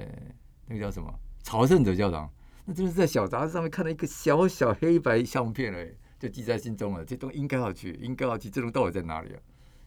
[0.67, 2.27] 那个叫什么朝圣者教堂，
[2.63, 5.91] 那真的是在小杂志上面看到一个小小黑白相片而已，
[6.25, 7.05] 就记在心中了。
[7.05, 9.39] 这东应该要去，应该要去，这种到底在哪里啊？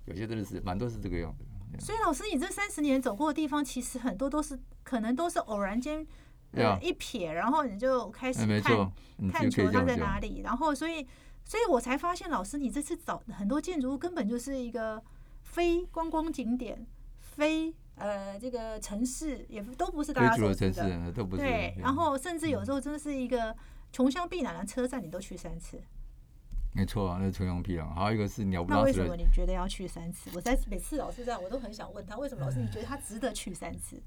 [0.05, 1.44] 有些真的是蛮多是这个样子。
[1.81, 6.07] 所以老师，你这三十年走过的地方，其实很多都是可能都是偶然间
[6.53, 9.85] 呃一瞥，然后你就开始看错，你探求它。
[9.85, 11.07] 在哪里，然后所以
[11.44, 15.03] 所以我才发现，老师你这次找很多建筑物根本就是一个
[15.42, 16.87] 非观光景点，
[17.18, 21.12] 非呃这个城市，也都不是大非家熟主流城市知的。
[21.12, 21.42] 都不是。
[21.42, 23.55] 对，然后甚至有嗯时候真的是一个
[23.92, 25.79] 穷乡僻壤的车站，你都去三次。
[26.72, 27.92] 没错啊，那是穷乡僻壤。
[27.94, 30.31] 还有一个是鸟不拉屎的，那为什么你觉得要去三次？
[30.35, 34.00] 我在每次老师这样，我都很想问他，为什么老师你觉得他值得去三次？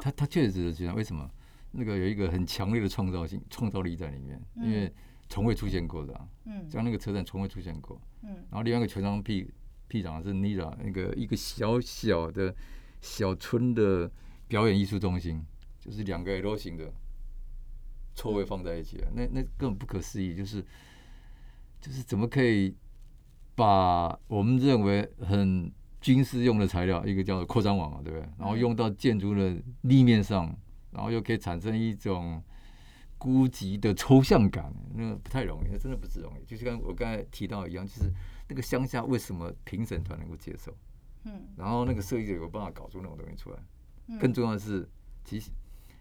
[0.00, 0.94] 他他确实值得去啊。
[0.94, 1.28] 为什么？
[1.76, 4.92] 那个有一个很强烈的创造性、创造力在里面，因为
[5.28, 8.00] 从未出现过的、啊，嗯像那个车站从未出现过。
[8.22, 9.52] 嗯然后另外一个穷乡僻
[9.88, 12.54] 僻壤是 Nira 那个一个小小的
[13.00, 14.08] 小村的
[14.46, 15.44] 表演艺术中心，
[15.80, 16.92] 就是两个 L 型的
[18.14, 20.64] 错位放在一起啊，那那根本不可思议，就是
[21.84, 22.74] 就是怎么可以
[23.54, 25.70] 把我们认为很
[26.00, 28.26] 军事用的材料，一个叫做扩张网嘛，对不对？
[28.38, 30.46] 然后用到建筑的立面上，
[30.92, 32.42] 然后又可以产生一种
[33.18, 36.44] 孤寂的抽象感，那个不太容易，那真的不是容易。
[36.46, 38.10] 就是跟我刚才提到一样，就是
[38.48, 40.74] 那个乡下为什么评审团能够接受，
[41.24, 43.58] 嗯然后那个设计者有办法搞出那种东西出来。
[44.06, 44.88] 嗯更重要的是，
[45.22, 45.50] 其实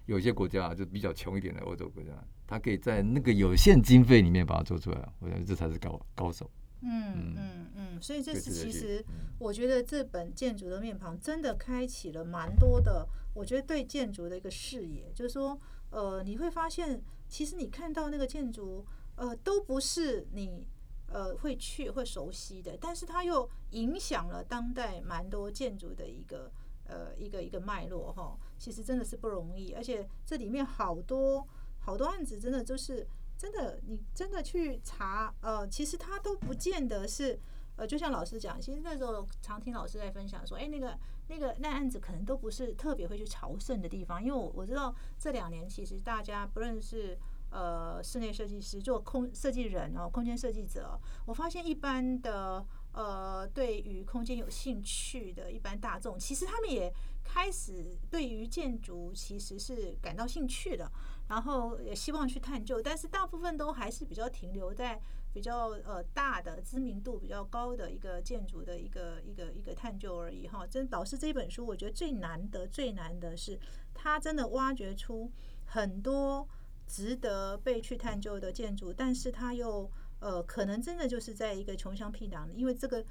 [0.05, 2.11] 有些国家啊，就比较穷一点的欧洲国家，
[2.53, 6.47] 它可以在那个有限经费里面把它做出来，我觉得这才是高高手。
[6.81, 18.85] 嗯嗯嗯，所以这是其实嗯我觉得这本建筑的面庞真的开启了蛮多的，我觉得对建筑的一个视野，就是说，呃，你会发现，其实你看到那个建筑，
[19.15, 20.67] 呃，都不是你
[21.07, 26.51] 呃会去会熟悉的，但是它又影响了当代蛮多建筑的一个
[26.85, 28.37] 呃一个一个脉络哈。
[28.59, 31.47] 其实真的是不容易，而且这里面好多
[31.83, 37.39] 好多案子，真的就是真的，你真的去查，呃，其实他都不见得是。
[37.75, 40.95] 呃，就像老师讲，其实那时候常听老师在分享说，哎，那个
[41.27, 47.17] 那个那案子可能都不是特别会去朝圣的地方，因为我我知道这两年其实大家不论是
[47.49, 56.93] 呃室内设计师做空设计人哦，空间设计者，我发现一般的呃对于空间有兴趣的一般大众，其实他们也
[57.23, 60.91] 开始对于建筑其实是感到兴趣的，
[61.27, 64.99] 然后也希望去探究，但是大部分都还是比较停留在。
[65.33, 70.63] 比较呃大的知名度比较高的一个建筑的一个一个一个探究而已哈。
[70.67, 73.59] 真导师这一本书，我觉得最难得最难的是，
[73.95, 75.31] 他真的挖掘出
[75.65, 76.47] 很多
[76.85, 83.03] 值得被去探究的建筑，但是他又呃可能真的就是在一个穷乡僻壤，因为这个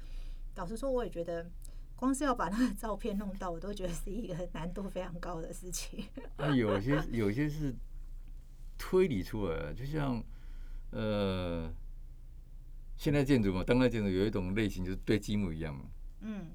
[0.55, 1.45] 老实说，我也觉得。
[1.95, 6.03] 光是要把那个照片弄到，我都觉得是一个难度非常高的事情。
[6.37, 7.73] 那有些有些是
[8.85, 10.21] 推理出来的，就像
[10.91, 11.71] 呃，
[12.97, 15.85] 现代建筑嘛，当代建筑有一种类型就是堆积木一样嘛。
[16.19, 16.47] 嗯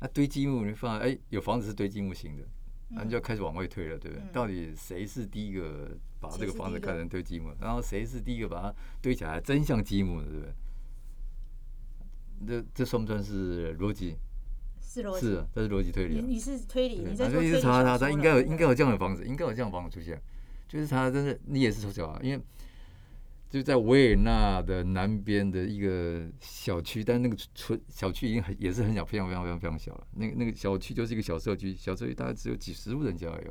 [0.00, 2.42] 那堆积木，你发现哎，有房子是堆积木型的，
[2.88, 4.24] 那嗯你就要开始往外推了，对不对？
[4.24, 10.54] 嗯到底谁是第一个把这个房子看成堆积木，然后谁是第一个把它堆起来真像积木的，对不对？
[12.46, 14.16] 这这算不算是逻辑？
[14.80, 15.26] 是逻辑。
[15.26, 16.22] 是啊，这是逻辑推理啊。
[16.26, 20.20] 你你是推理，你在做推理啊所以查查查，应该有对应该有这样的房子，应该有这样的房子出现。
[20.72, 22.42] 就是他真的，你也是从小啊，因为
[23.50, 30.06] 就在维也纳的南边的一个小区，但那个村小区已经很也是很小，非常非常非常非常小了。
[30.12, 33.46] 那个那个小区就是一个小社区，小社区大概只有几十户人家而已，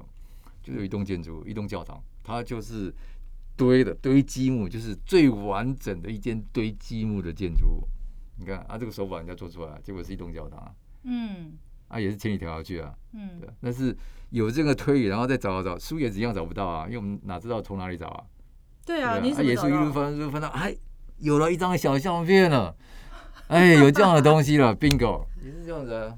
[0.63, 2.91] 就有一栋建筑，一栋教堂，它就是
[3.55, 7.87] 堆的堆积木，就是最完整的一间堆积木的建筑物。
[8.39, 11.51] 你看啊，这个手法人家做出来，结果是一栋教堂，嗯
[11.91, 13.95] 啊也是千里迢迢去啊，嗯对，但是
[14.29, 18.23] 有这个推理，然后再找找找，书也一样找不到啊，因为我们哪知道从哪里找啊？
[18.85, 19.33] 对啊，也？
[19.33, 20.75] 是一路翻，一路翻到，哎，
[21.19, 22.75] 有了一张小相片了，
[23.47, 26.17] 哎，有这样的东西了，bingo，也是这样子啊，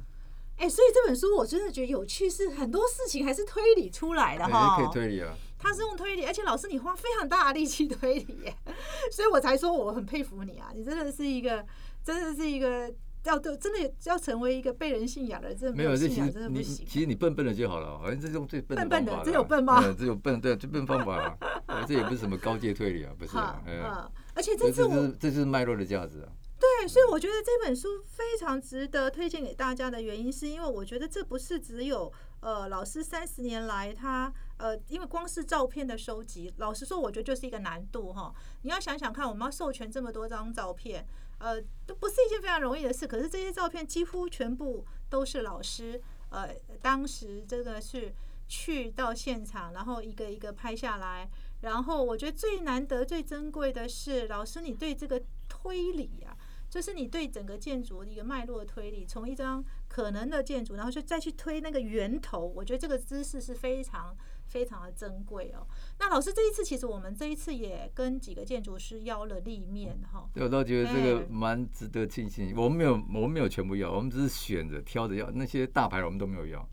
[0.57, 4.77] 哎，所以这本书我真的觉得有趣，是很多事情还是推理出来的哎哈。
[4.77, 8.55] 可以推理啊，他是用推理，而且老师你花非常大的力气推理耶，
[9.11, 10.71] 所以我才说我很佩服你啊！
[10.75, 11.65] 你真的是一个，
[12.03, 16.85] 真的是一个要对，真的要成为一个被人信仰的人，真的没有，这信仰其实你真的不行。
[16.85, 21.37] 其实你笨笨的就好了，好像这种最笨笨笨的这有笨吗嗯这有笨，对，最笨方法
[21.87, 38.33] 这也不是什么高阶推理啊，不是嗯，而且这是这是脉络的价值啊，对，所以我觉得这本书非常值得推荐给大家的原因，是因为我觉得这不是只有呃老师三十年来他呃，因为光是照片的收集，老实说，我觉得就是一个难度哈。
[38.61, 41.05] 你要想想看，我们要授权这么多张照片，
[41.43, 43.05] 呃，都不是一件非常容易的事。
[43.05, 46.49] 可是这些照片几乎全部都是老师呃
[46.81, 48.13] 当时这个是
[48.47, 51.29] 去到现场，然后一个一个拍下来。
[51.61, 56.35] 然后我觉得最难得、最珍贵的是，老师你对这个推理啊，
[56.69, 64.13] 就是你对整个建筑的一个脉络的推理，从一张可能的建筑，然后就再去推那个源头，我觉得这个知识是非常
[64.53, 65.65] 非常的珍贵哦。
[65.97, 70.29] 那老师这一次，其实我们这一次也跟几个建筑师邀了立面哈。
[70.31, 72.53] 对我倒觉得这个哎蛮值得庆幸。
[72.55, 75.31] 我们没有，我们没有全部要，我们只是选着挑着要。
[75.31, 76.69] 那些大牌我们都没有要，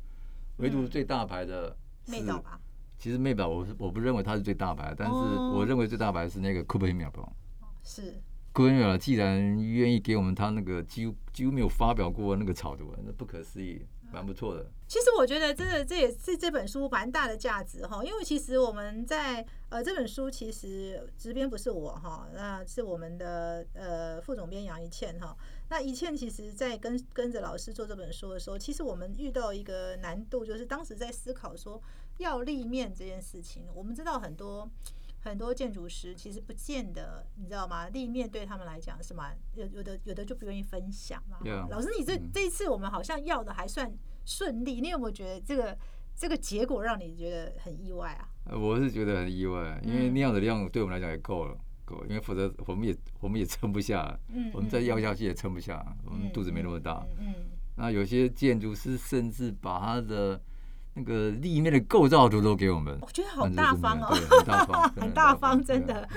[0.59, 2.61] 唯独嗯最大牌的是妹岛吧，
[2.99, 7.33] 其实妹岛我是我不认为它是最大牌，但是哦我认为最大牌是那个库珀米尔堡。
[7.83, 8.21] 是
[8.53, 13.81] 库珀米尔既然愿意给我们他那个几乎几乎没有发表过那个草图，那不可思议，
[14.13, 14.67] 蛮不错的。
[14.89, 25.37] 其实我觉得真的这也是这本书蛮大的价值哈，因为其实我们在呃这本书其实执编不是我哈，那是我们的呃副总编杨一倩哈。
[25.69, 31.81] 那一倩其实在跟跟着老师做这本书的时候，其实我们遇到一个难度，就是当时在思考说
[32.19, 33.63] 要立面这件事情。
[33.73, 34.69] 我们知道很多
[35.21, 37.89] 很多建筑师其实不见得，你知道吗？
[37.89, 41.39] 立面对他们来讲是蛮有有的有的就不愿意分享嘛。
[41.69, 43.93] 老师，你这嗯这一次我们好像要的还算
[44.25, 45.77] 顺利，你有没有觉得这个
[46.17, 48.29] 这个结果让你觉得很意外啊？
[48.47, 57.07] 呃我是觉得很意外，因为嗯那样的量对我们来讲也够了，够了，因为否则我们也我们也撑不下，嗯，我们再嗯要下去也撑不下，我们肚子没那么大。
[57.19, 57.35] 嗯嗯
[57.77, 60.39] 那有些建筑师甚至把他的
[60.95, 62.99] 那个立面的构造图都给我们。
[63.01, 66.09] 我，觉得好大方哦， 很大方，很大方真的。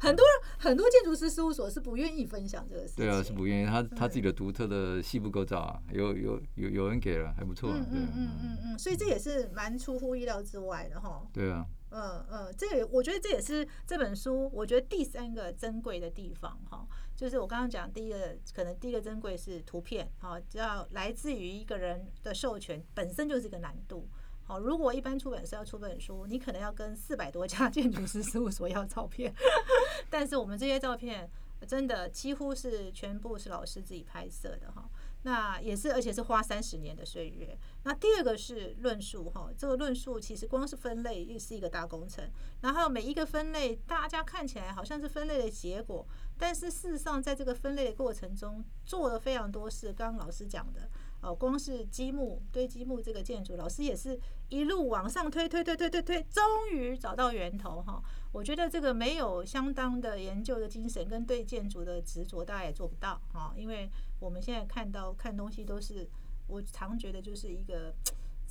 [0.00, 0.24] 很多
[0.58, 3.04] 很多建筑师事务所是不愿意分享这个事情。
[3.04, 11.22] 对啊，是不愿意，他他自己的独特的细部构造啊，有有有有人给了，还不错嗯嗯嗯嗯嗯，所以这也是蛮出乎意料之外的哈。
[11.32, 24.08] 对啊，嗯嗯，这个我觉得这也是这本书我觉得第三个珍贵的地方哈，就是我刚刚讲第一个，可能第一个珍贵是图片哈，只要来自于一个人的授权本身就是一个难度。
[24.44, 29.32] 好，如果一般出版社要出本书，你可能要跟四百多家建筑师事务所要照片，
[30.10, 31.30] 但是我们这些照片
[31.66, 34.88] 真的几乎是全部是老师自己拍摄的哈。
[35.24, 37.56] 那也是，而且是花三十年的岁月。
[37.84, 42.28] 那第二个是论述哈，这个论述其实光是分类又是一个大工程。
[42.60, 46.06] 然后每一个分类，大家看起来好像是分类的结果，
[46.36, 49.92] 但是事实上在这个分类的过程中做了非常多事。
[49.92, 50.88] 刚刚老师讲的，
[51.22, 58.02] 哦，光是积木堆积木这个建筑，老师也是一路往上推推推推推推，终于找到源头哈。
[58.32, 63.54] 我觉得这个没有相当的研究的精神跟对建筑的执着，大家也做不到哈。
[63.56, 66.08] 因为我们现在看到看东西都是，
[66.48, 67.94] 我常觉得就是一个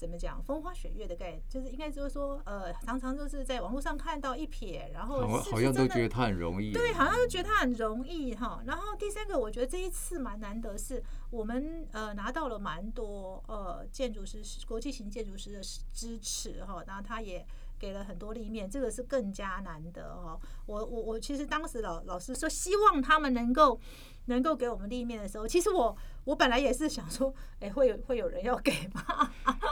[0.02, 8.64] 怎么讲风花雪月的概念，就是应该就是说，呃，常常就是在网络上看到一瞥，然后好像都觉得他很容易，对，好像就觉得它很容易哈。
[8.66, 15.62] 然后第三个，我觉得这一次蛮难得，是我们呃拿到了蛮多呃建筑师国际型建筑师的
[15.94, 17.46] 支持哈，然后他也
[17.78, 20.40] 给了很多立面，这个是更加难得哦。
[20.66, 23.80] 我我我其实当时老老师说希望他们能够
[24.26, 29.32] 能够给我们立面的时候，其实我我本来也是想说， 哎、会有会有人要给吗？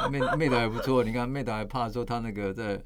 [0.10, 2.82] 妹妹的还不错，你看妹的还怕说他那个在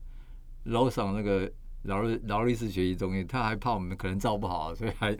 [0.65, 1.52] 楼上那个
[1.84, 5.17] 劳力劳力士学习中心，他还怕我们可能照不好，所以还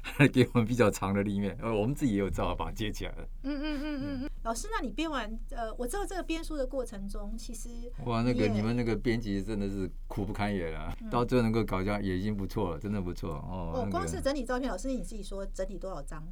[0.32, 3.28] 给我们比较长的立面，呃，我们自己也有照把它接起来了。
[3.42, 4.30] 嗯嗯嗯嗯嗯。
[4.42, 7.68] 老师，那你编完呃，我知道这个编书的过程中，其实
[8.04, 13.72] 哇，那个你们那个编辑真的是苦不堪言啊，到最后能够搞这样也已经不错了，真的不错哦。
[13.74, 16.26] 哦，那个光是整理照片，老师你自己说整理多少张？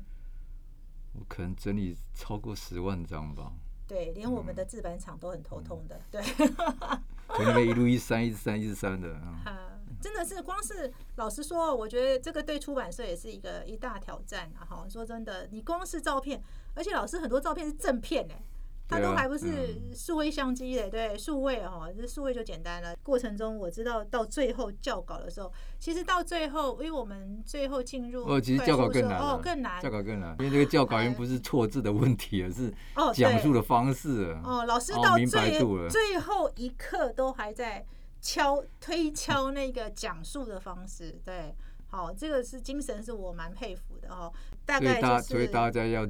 [1.13, 3.53] 我可能整理超过十万张吧，
[3.87, 6.01] 对，连我们的制版厂都很头痛的。
[6.11, 9.68] 对，从那个一路一删一直删一直删的啊。
[9.99, 14.63] 啊真的是光是老实说，我觉得这个对出版社也是一个一大挑战啊！
[14.65, 16.43] 哈，说真的，你光是照片，
[16.75, 18.43] 而且老师很多照片是正片哎、
[18.89, 22.97] 它对啊都还不是数位相机的，对，数位哦，这数位就简单了。
[23.03, 34.35] 过程中我知道到最后校稿的时候，其实到最后，因为我们最后进入哦，其实教稿更难啊哦，更难教稿更难，因为这个教稿已经不是错字的问题而，是哦，讲述的方式。
[34.45, 35.59] 哦，老师到最、
[35.91, 37.85] 最后一刻都还在
[38.21, 41.55] 敲推敲那个讲述的方式，对，
[41.87, 44.33] 好，这个是精神是我蛮佩服的哦。
[44.67, 46.07] 大概所以大家，就是所以大家要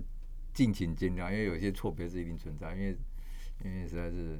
[0.52, 2.96] 敬请见谅，因为有些错别是一定存在，因为
[3.64, 4.38] 因为实在是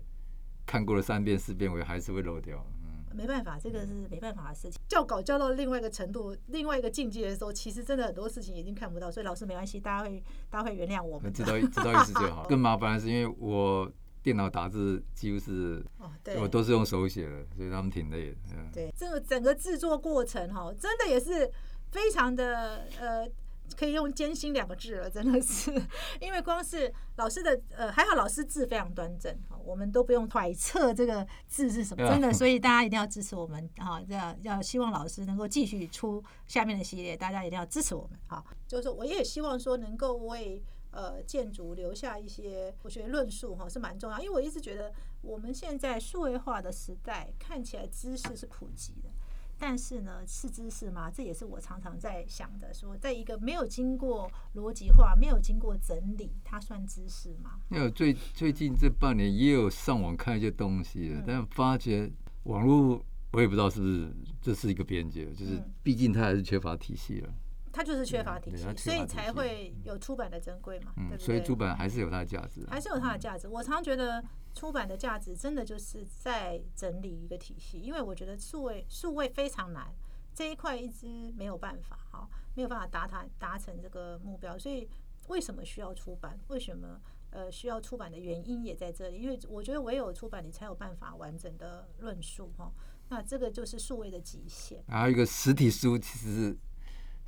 [0.67, 2.65] 看过了三遍四遍，我还是会漏掉。
[2.83, 4.81] 嗯，没办法，这个是没办法的事情。
[4.89, 12.47] 教稿教到另外一个程度、另外一个境界的时候，其实真的很多事情已经看不到，所以老师没关系，大家会大家会原谅我们知道知道意思就好。
[12.49, 13.91] 更麻烦的是，因为我
[14.29, 18.37] 电脑打字几乎是哦，对，我都是用手写的，所以他们挺累的。
[18.51, 21.51] 嗯，对，这个整个制作过程哈，真的也是
[21.91, 23.27] 非常的呃，
[23.75, 25.73] 可以用艰辛两个字了，真的是，
[26.21, 38.45] 因为光是老师的呃，还好老师字非常端正，我们都不用揣测这个字是什么，真的，所以大家一定要支持我们啊，要要希望老师能够继续出下面的系列，大家一定要支持我们啊。
[38.67, 40.63] 就是说我也希望说能够为。
[40.99, 49.09] 呃，建筑留下一些，我觉得论述哈是蛮重要，因为我一直觉得我们现在数位化的时代，看起来知识是普及的，
[49.57, 51.09] 但是呢，是知识吗？
[51.09, 52.75] 这也是我常常在想的。
[52.75, 57.61] 说，在一个没有经过逻辑化、没有经过整理，它算知识吗？
[57.71, 62.11] 因为最最近这半年也有上网看一些东西嗯的，但发觉
[62.43, 67.33] 网络我也不知道是不是这是一个边界，就是嗯毕竟它还是缺乏体系了。
[67.73, 71.19] 它就是缺乏体系所以才会有出版的珍贵嘛，对嗯，不对？
[71.19, 72.69] 所以出版还是有它的价值啊。
[72.71, 73.49] 还是有它的价值。
[73.49, 74.23] 我常觉得
[74.55, 79.95] 出版的价值真的就是在整理一个体系，因为我觉得数位数位非常难，
[80.35, 84.59] 这一块一直没有办法哈，没有办法达达达成这个目标。
[84.59, 84.89] 所以
[85.29, 86.39] 为什么需要出版？
[86.49, 87.01] 为什么
[87.31, 89.19] 呃需要出版的原因也在这里？
[89.19, 92.73] 因为我觉得唯有出版，你才有办法完整的论述哈。
[93.11, 94.85] 那这个就是数位的极限。
[94.87, 96.59] 还有一个实体书，其实是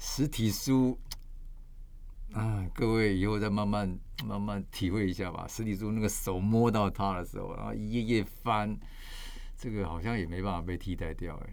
[0.03, 0.99] 实体书
[2.33, 5.47] 啊，各位以后再慢慢慢慢体会一下吧。
[5.47, 8.75] 实体书那个手摸到它的时候，然后一页页翻，
[9.59, 11.51] 这个好像也没办法被替代掉，哎，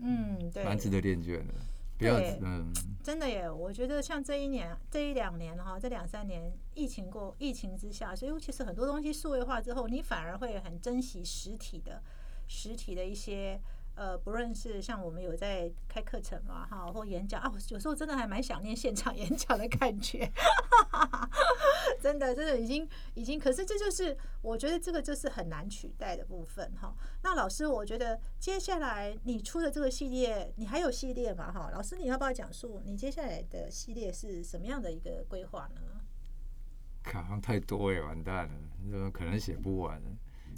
[0.00, 1.54] 嗯，对，蛮值得练卷的。
[1.98, 12.00] 不要对嗯，真的耶，我觉得像这一年、这一两年哈，这两三年疫情过疫情之下，所以其实很多东西数位化之后，你反而会很珍惜实体的、
[12.46, 13.60] 实体的一些
[13.98, 20.30] 呃，不论是像我们有在开课程嘛哈，或演讲啊，我有时候真的还蛮想念现场 演讲的感觉，
[22.00, 26.94] 真的真的已经已经，可是这就是我觉得这个就是很难取代的部分哈。
[27.24, 31.50] 那老师，我觉得接下来你出的这个系列，你还有系列嘛？
[31.50, 35.80] 哈，老师你要不要讲述你接下来的系列是什么样的一个规划呢？
[37.02, 38.54] 好像太多也完蛋了，
[38.88, 40.00] 怎么可能写不完。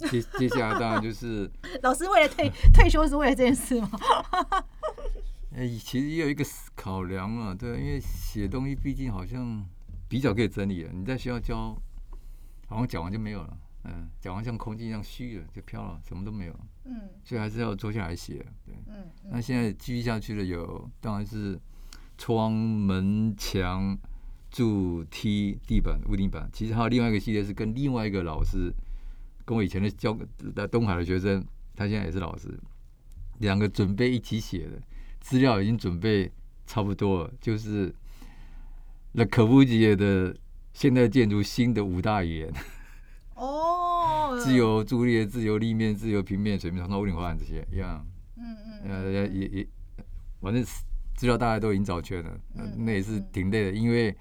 [0.09, 1.49] 接接下来当然就是，
[1.83, 3.89] 老师为了退 退休是为了这件事吗？
[5.55, 9.65] 哎，其实也有一个考量啊，对，因为写东西毕竟好像
[10.07, 10.91] 比较可以整理了。
[10.93, 11.75] 你在学校教，
[12.67, 18.45] 好像讲完就没有了，嗯，讲完像空气一样虚了，就飘了，什么都没有，嗯所以还是要坐下来写。
[18.65, 21.59] 对，嗯那现在继续下去的有，当然是
[22.17, 23.97] 窗、门、墙、
[24.49, 26.49] 柱、梯、地板、屋顶板。
[26.53, 28.71] 其实还有另外一个系列是跟另外一个老师，
[29.51, 30.17] 跟我以前的教
[30.55, 32.57] 在东海的学生，他现在也是老师，
[33.39, 34.81] 两个准备一起写的
[35.19, 36.31] 资料已经准备
[36.65, 37.93] 差不多了，就是
[39.11, 40.33] 那可布吉的
[40.71, 42.53] 现代建筑新的五大语言：
[43.35, 48.07] 哦，自由柱列、自由立面、自由平面、水平、长窗、屋顶、花板这些一样。
[48.37, 49.67] 嗯嗯呃，也也也，
[50.39, 50.63] 反正
[51.13, 52.39] 资料大家都已经找全了，
[52.77, 53.27] 那也是嗯。
[53.33, 54.15] 挺累的，因为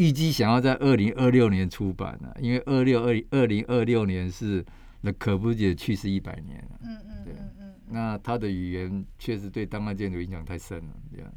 [0.00, 4.64] 预计想要在二零二六年出版呢、因为二六二二零二六年是
[5.02, 7.34] 那可不姐去世一百年了，嗯嗯对。
[7.34, 11.30] 嗯嗯那他的语言确实对当代建筑影响太深了，这样，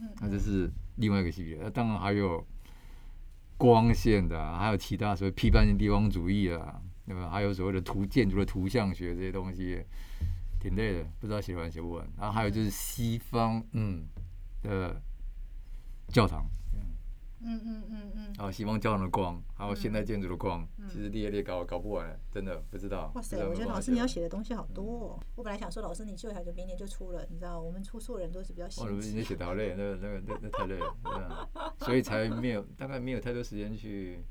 [0.00, 0.08] 嗯。
[0.22, 2.42] 那这是另外一个系列，那当然还有
[3.58, 7.28] 光线的啊、还有其他所谓批判性地方主义啊，对吧？
[7.28, 9.84] 还有所谓的图建筑的图像学这些东西，
[10.58, 12.08] 挺累的，不知道写完写不完。
[12.16, 14.06] 然后还有就是西方嗯
[14.62, 14.98] 的
[16.08, 16.46] 教堂，
[17.40, 18.34] 嗯嗯嗯嗯。
[18.36, 23.10] 还有西方教堂的光，还有现代建筑的光，其实列列搞搞不完，真的不知道。
[23.14, 25.20] 哇塞我觉得老师你要写写的东西好多哦。
[25.36, 28.92] 我本来想说，老师你就小就明年就出了，你知道，我们出书的人都是比较完。
[28.92, 29.24] 哦，你心急你。
[29.24, 31.48] 写的好累，那个那个那那太累了，
[31.80, 34.24] 所以才没有大概没有太多时间去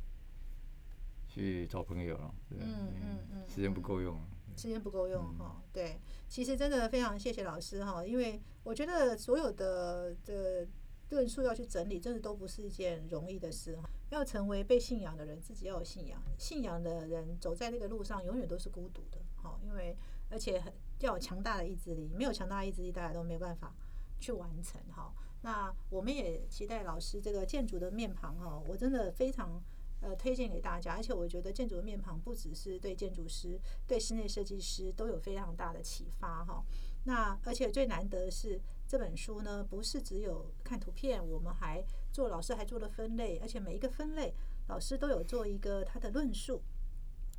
[1.27, 4.19] 去找朋友了，对，嗯嗯嗯时间不够用。
[4.55, 5.61] 时间不够用哈。
[5.71, 10.67] 对，其实真的非常谢谢老师哈，因为我觉得所有的的
[11.09, 13.77] 论述要去整理，真的都不是一件容易的事。
[14.09, 16.21] 要成为被信仰的人，自己要有信仰。
[16.37, 19.95] 信仰的人走在那个路上，永远都是孤独的哈，因为
[20.29, 23.73] 而且很要有强大的意志力，没有强大的意志力，大家都没办法
[24.19, 25.13] 去完成哈。
[25.41, 29.61] 那我们也期待老师这个建筑的面庞哈，我真的非常
[30.01, 36.63] 呃推荐给大家，而且我觉得建筑的面庞不只是对建筑师、对室内设计师都有非常大的启发哈。
[37.03, 44.33] 那而且最难得的是这本书呢，不是只有看图片，我们还做老师还做了分类，而且每一个分类
[44.67, 46.61] 老师都有做一个他的论述。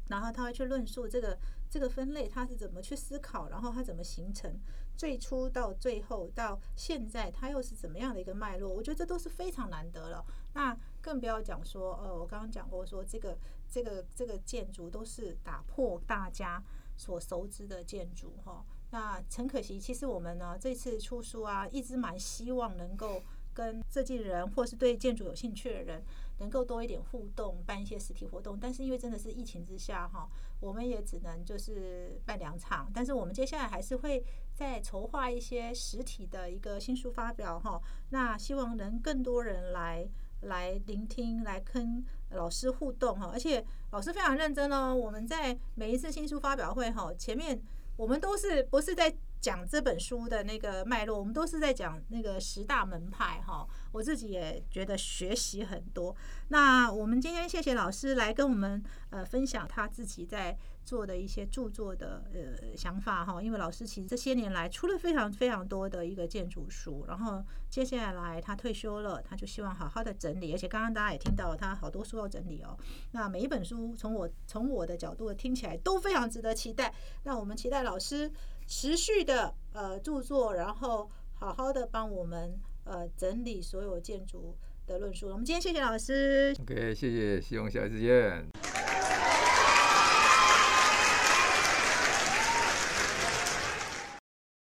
[0.09, 1.39] 然后他会去论述这个
[1.69, 4.59] 这个分类，他是怎么去思考，然后他怎么形成，
[4.97, 8.69] 最初到最后到现在，他又是怎么样的一个脉络？
[8.71, 10.25] 我觉得这都是非常难得了。
[10.55, 13.37] 那更不要讲说，呃，我刚刚讲过说，这个
[13.71, 16.63] 这个这个建筑都是打破大家
[16.97, 18.65] 所熟知的建筑哈。
[18.91, 23.23] 那陈可惜，其实我们呢这次出书啊，一直蛮希望能够
[23.53, 26.03] 跟设计人或是对建筑有兴趣的人。
[26.41, 30.29] 能够多一点互动，办一些实体活动，但是因为真的是疫情之下哈，
[30.61, 32.89] 我们也只能就是办两场。
[32.95, 34.25] 但是我们接下来还是会
[34.55, 37.83] 再筹划一些实体的一个新书发表哈。
[38.11, 40.09] 那希望能更多人来
[40.43, 43.31] 来聆听，来跟老师互动哈。
[43.33, 47.61] 而且老师非常认真哦，我们在每一次新书发表会哈，前面
[47.99, 49.15] 我们都是不是在。
[49.41, 53.67] 讲这本书的那个脉络，我们都是在讲那个十大门派哈。
[53.93, 56.15] 我自己也觉得学习很多。
[56.49, 60.57] 那我们今天谢谢老师来跟我们呃分享他自己在。
[60.89, 72.75] 做的一些著作的呃想法哈，因为老师其实这些年来出了非常非常多的一个建筑书，然后接下来他退休了，他就希望好好的整理，而且刚刚大家也听到他好多书要整理哦。
[73.11, 76.95] 那每一本书从我从我的角度听起来都非常值得期待。
[77.25, 78.33] 那我们期待老师
[78.69, 82.55] 持续的呃著作，然后好好的帮我们
[82.85, 84.55] 呃整理所有建筑
[84.87, 85.29] 的论述。
[85.29, 88.47] 我们今天谢谢老师，OK，谢谢，希望下次见。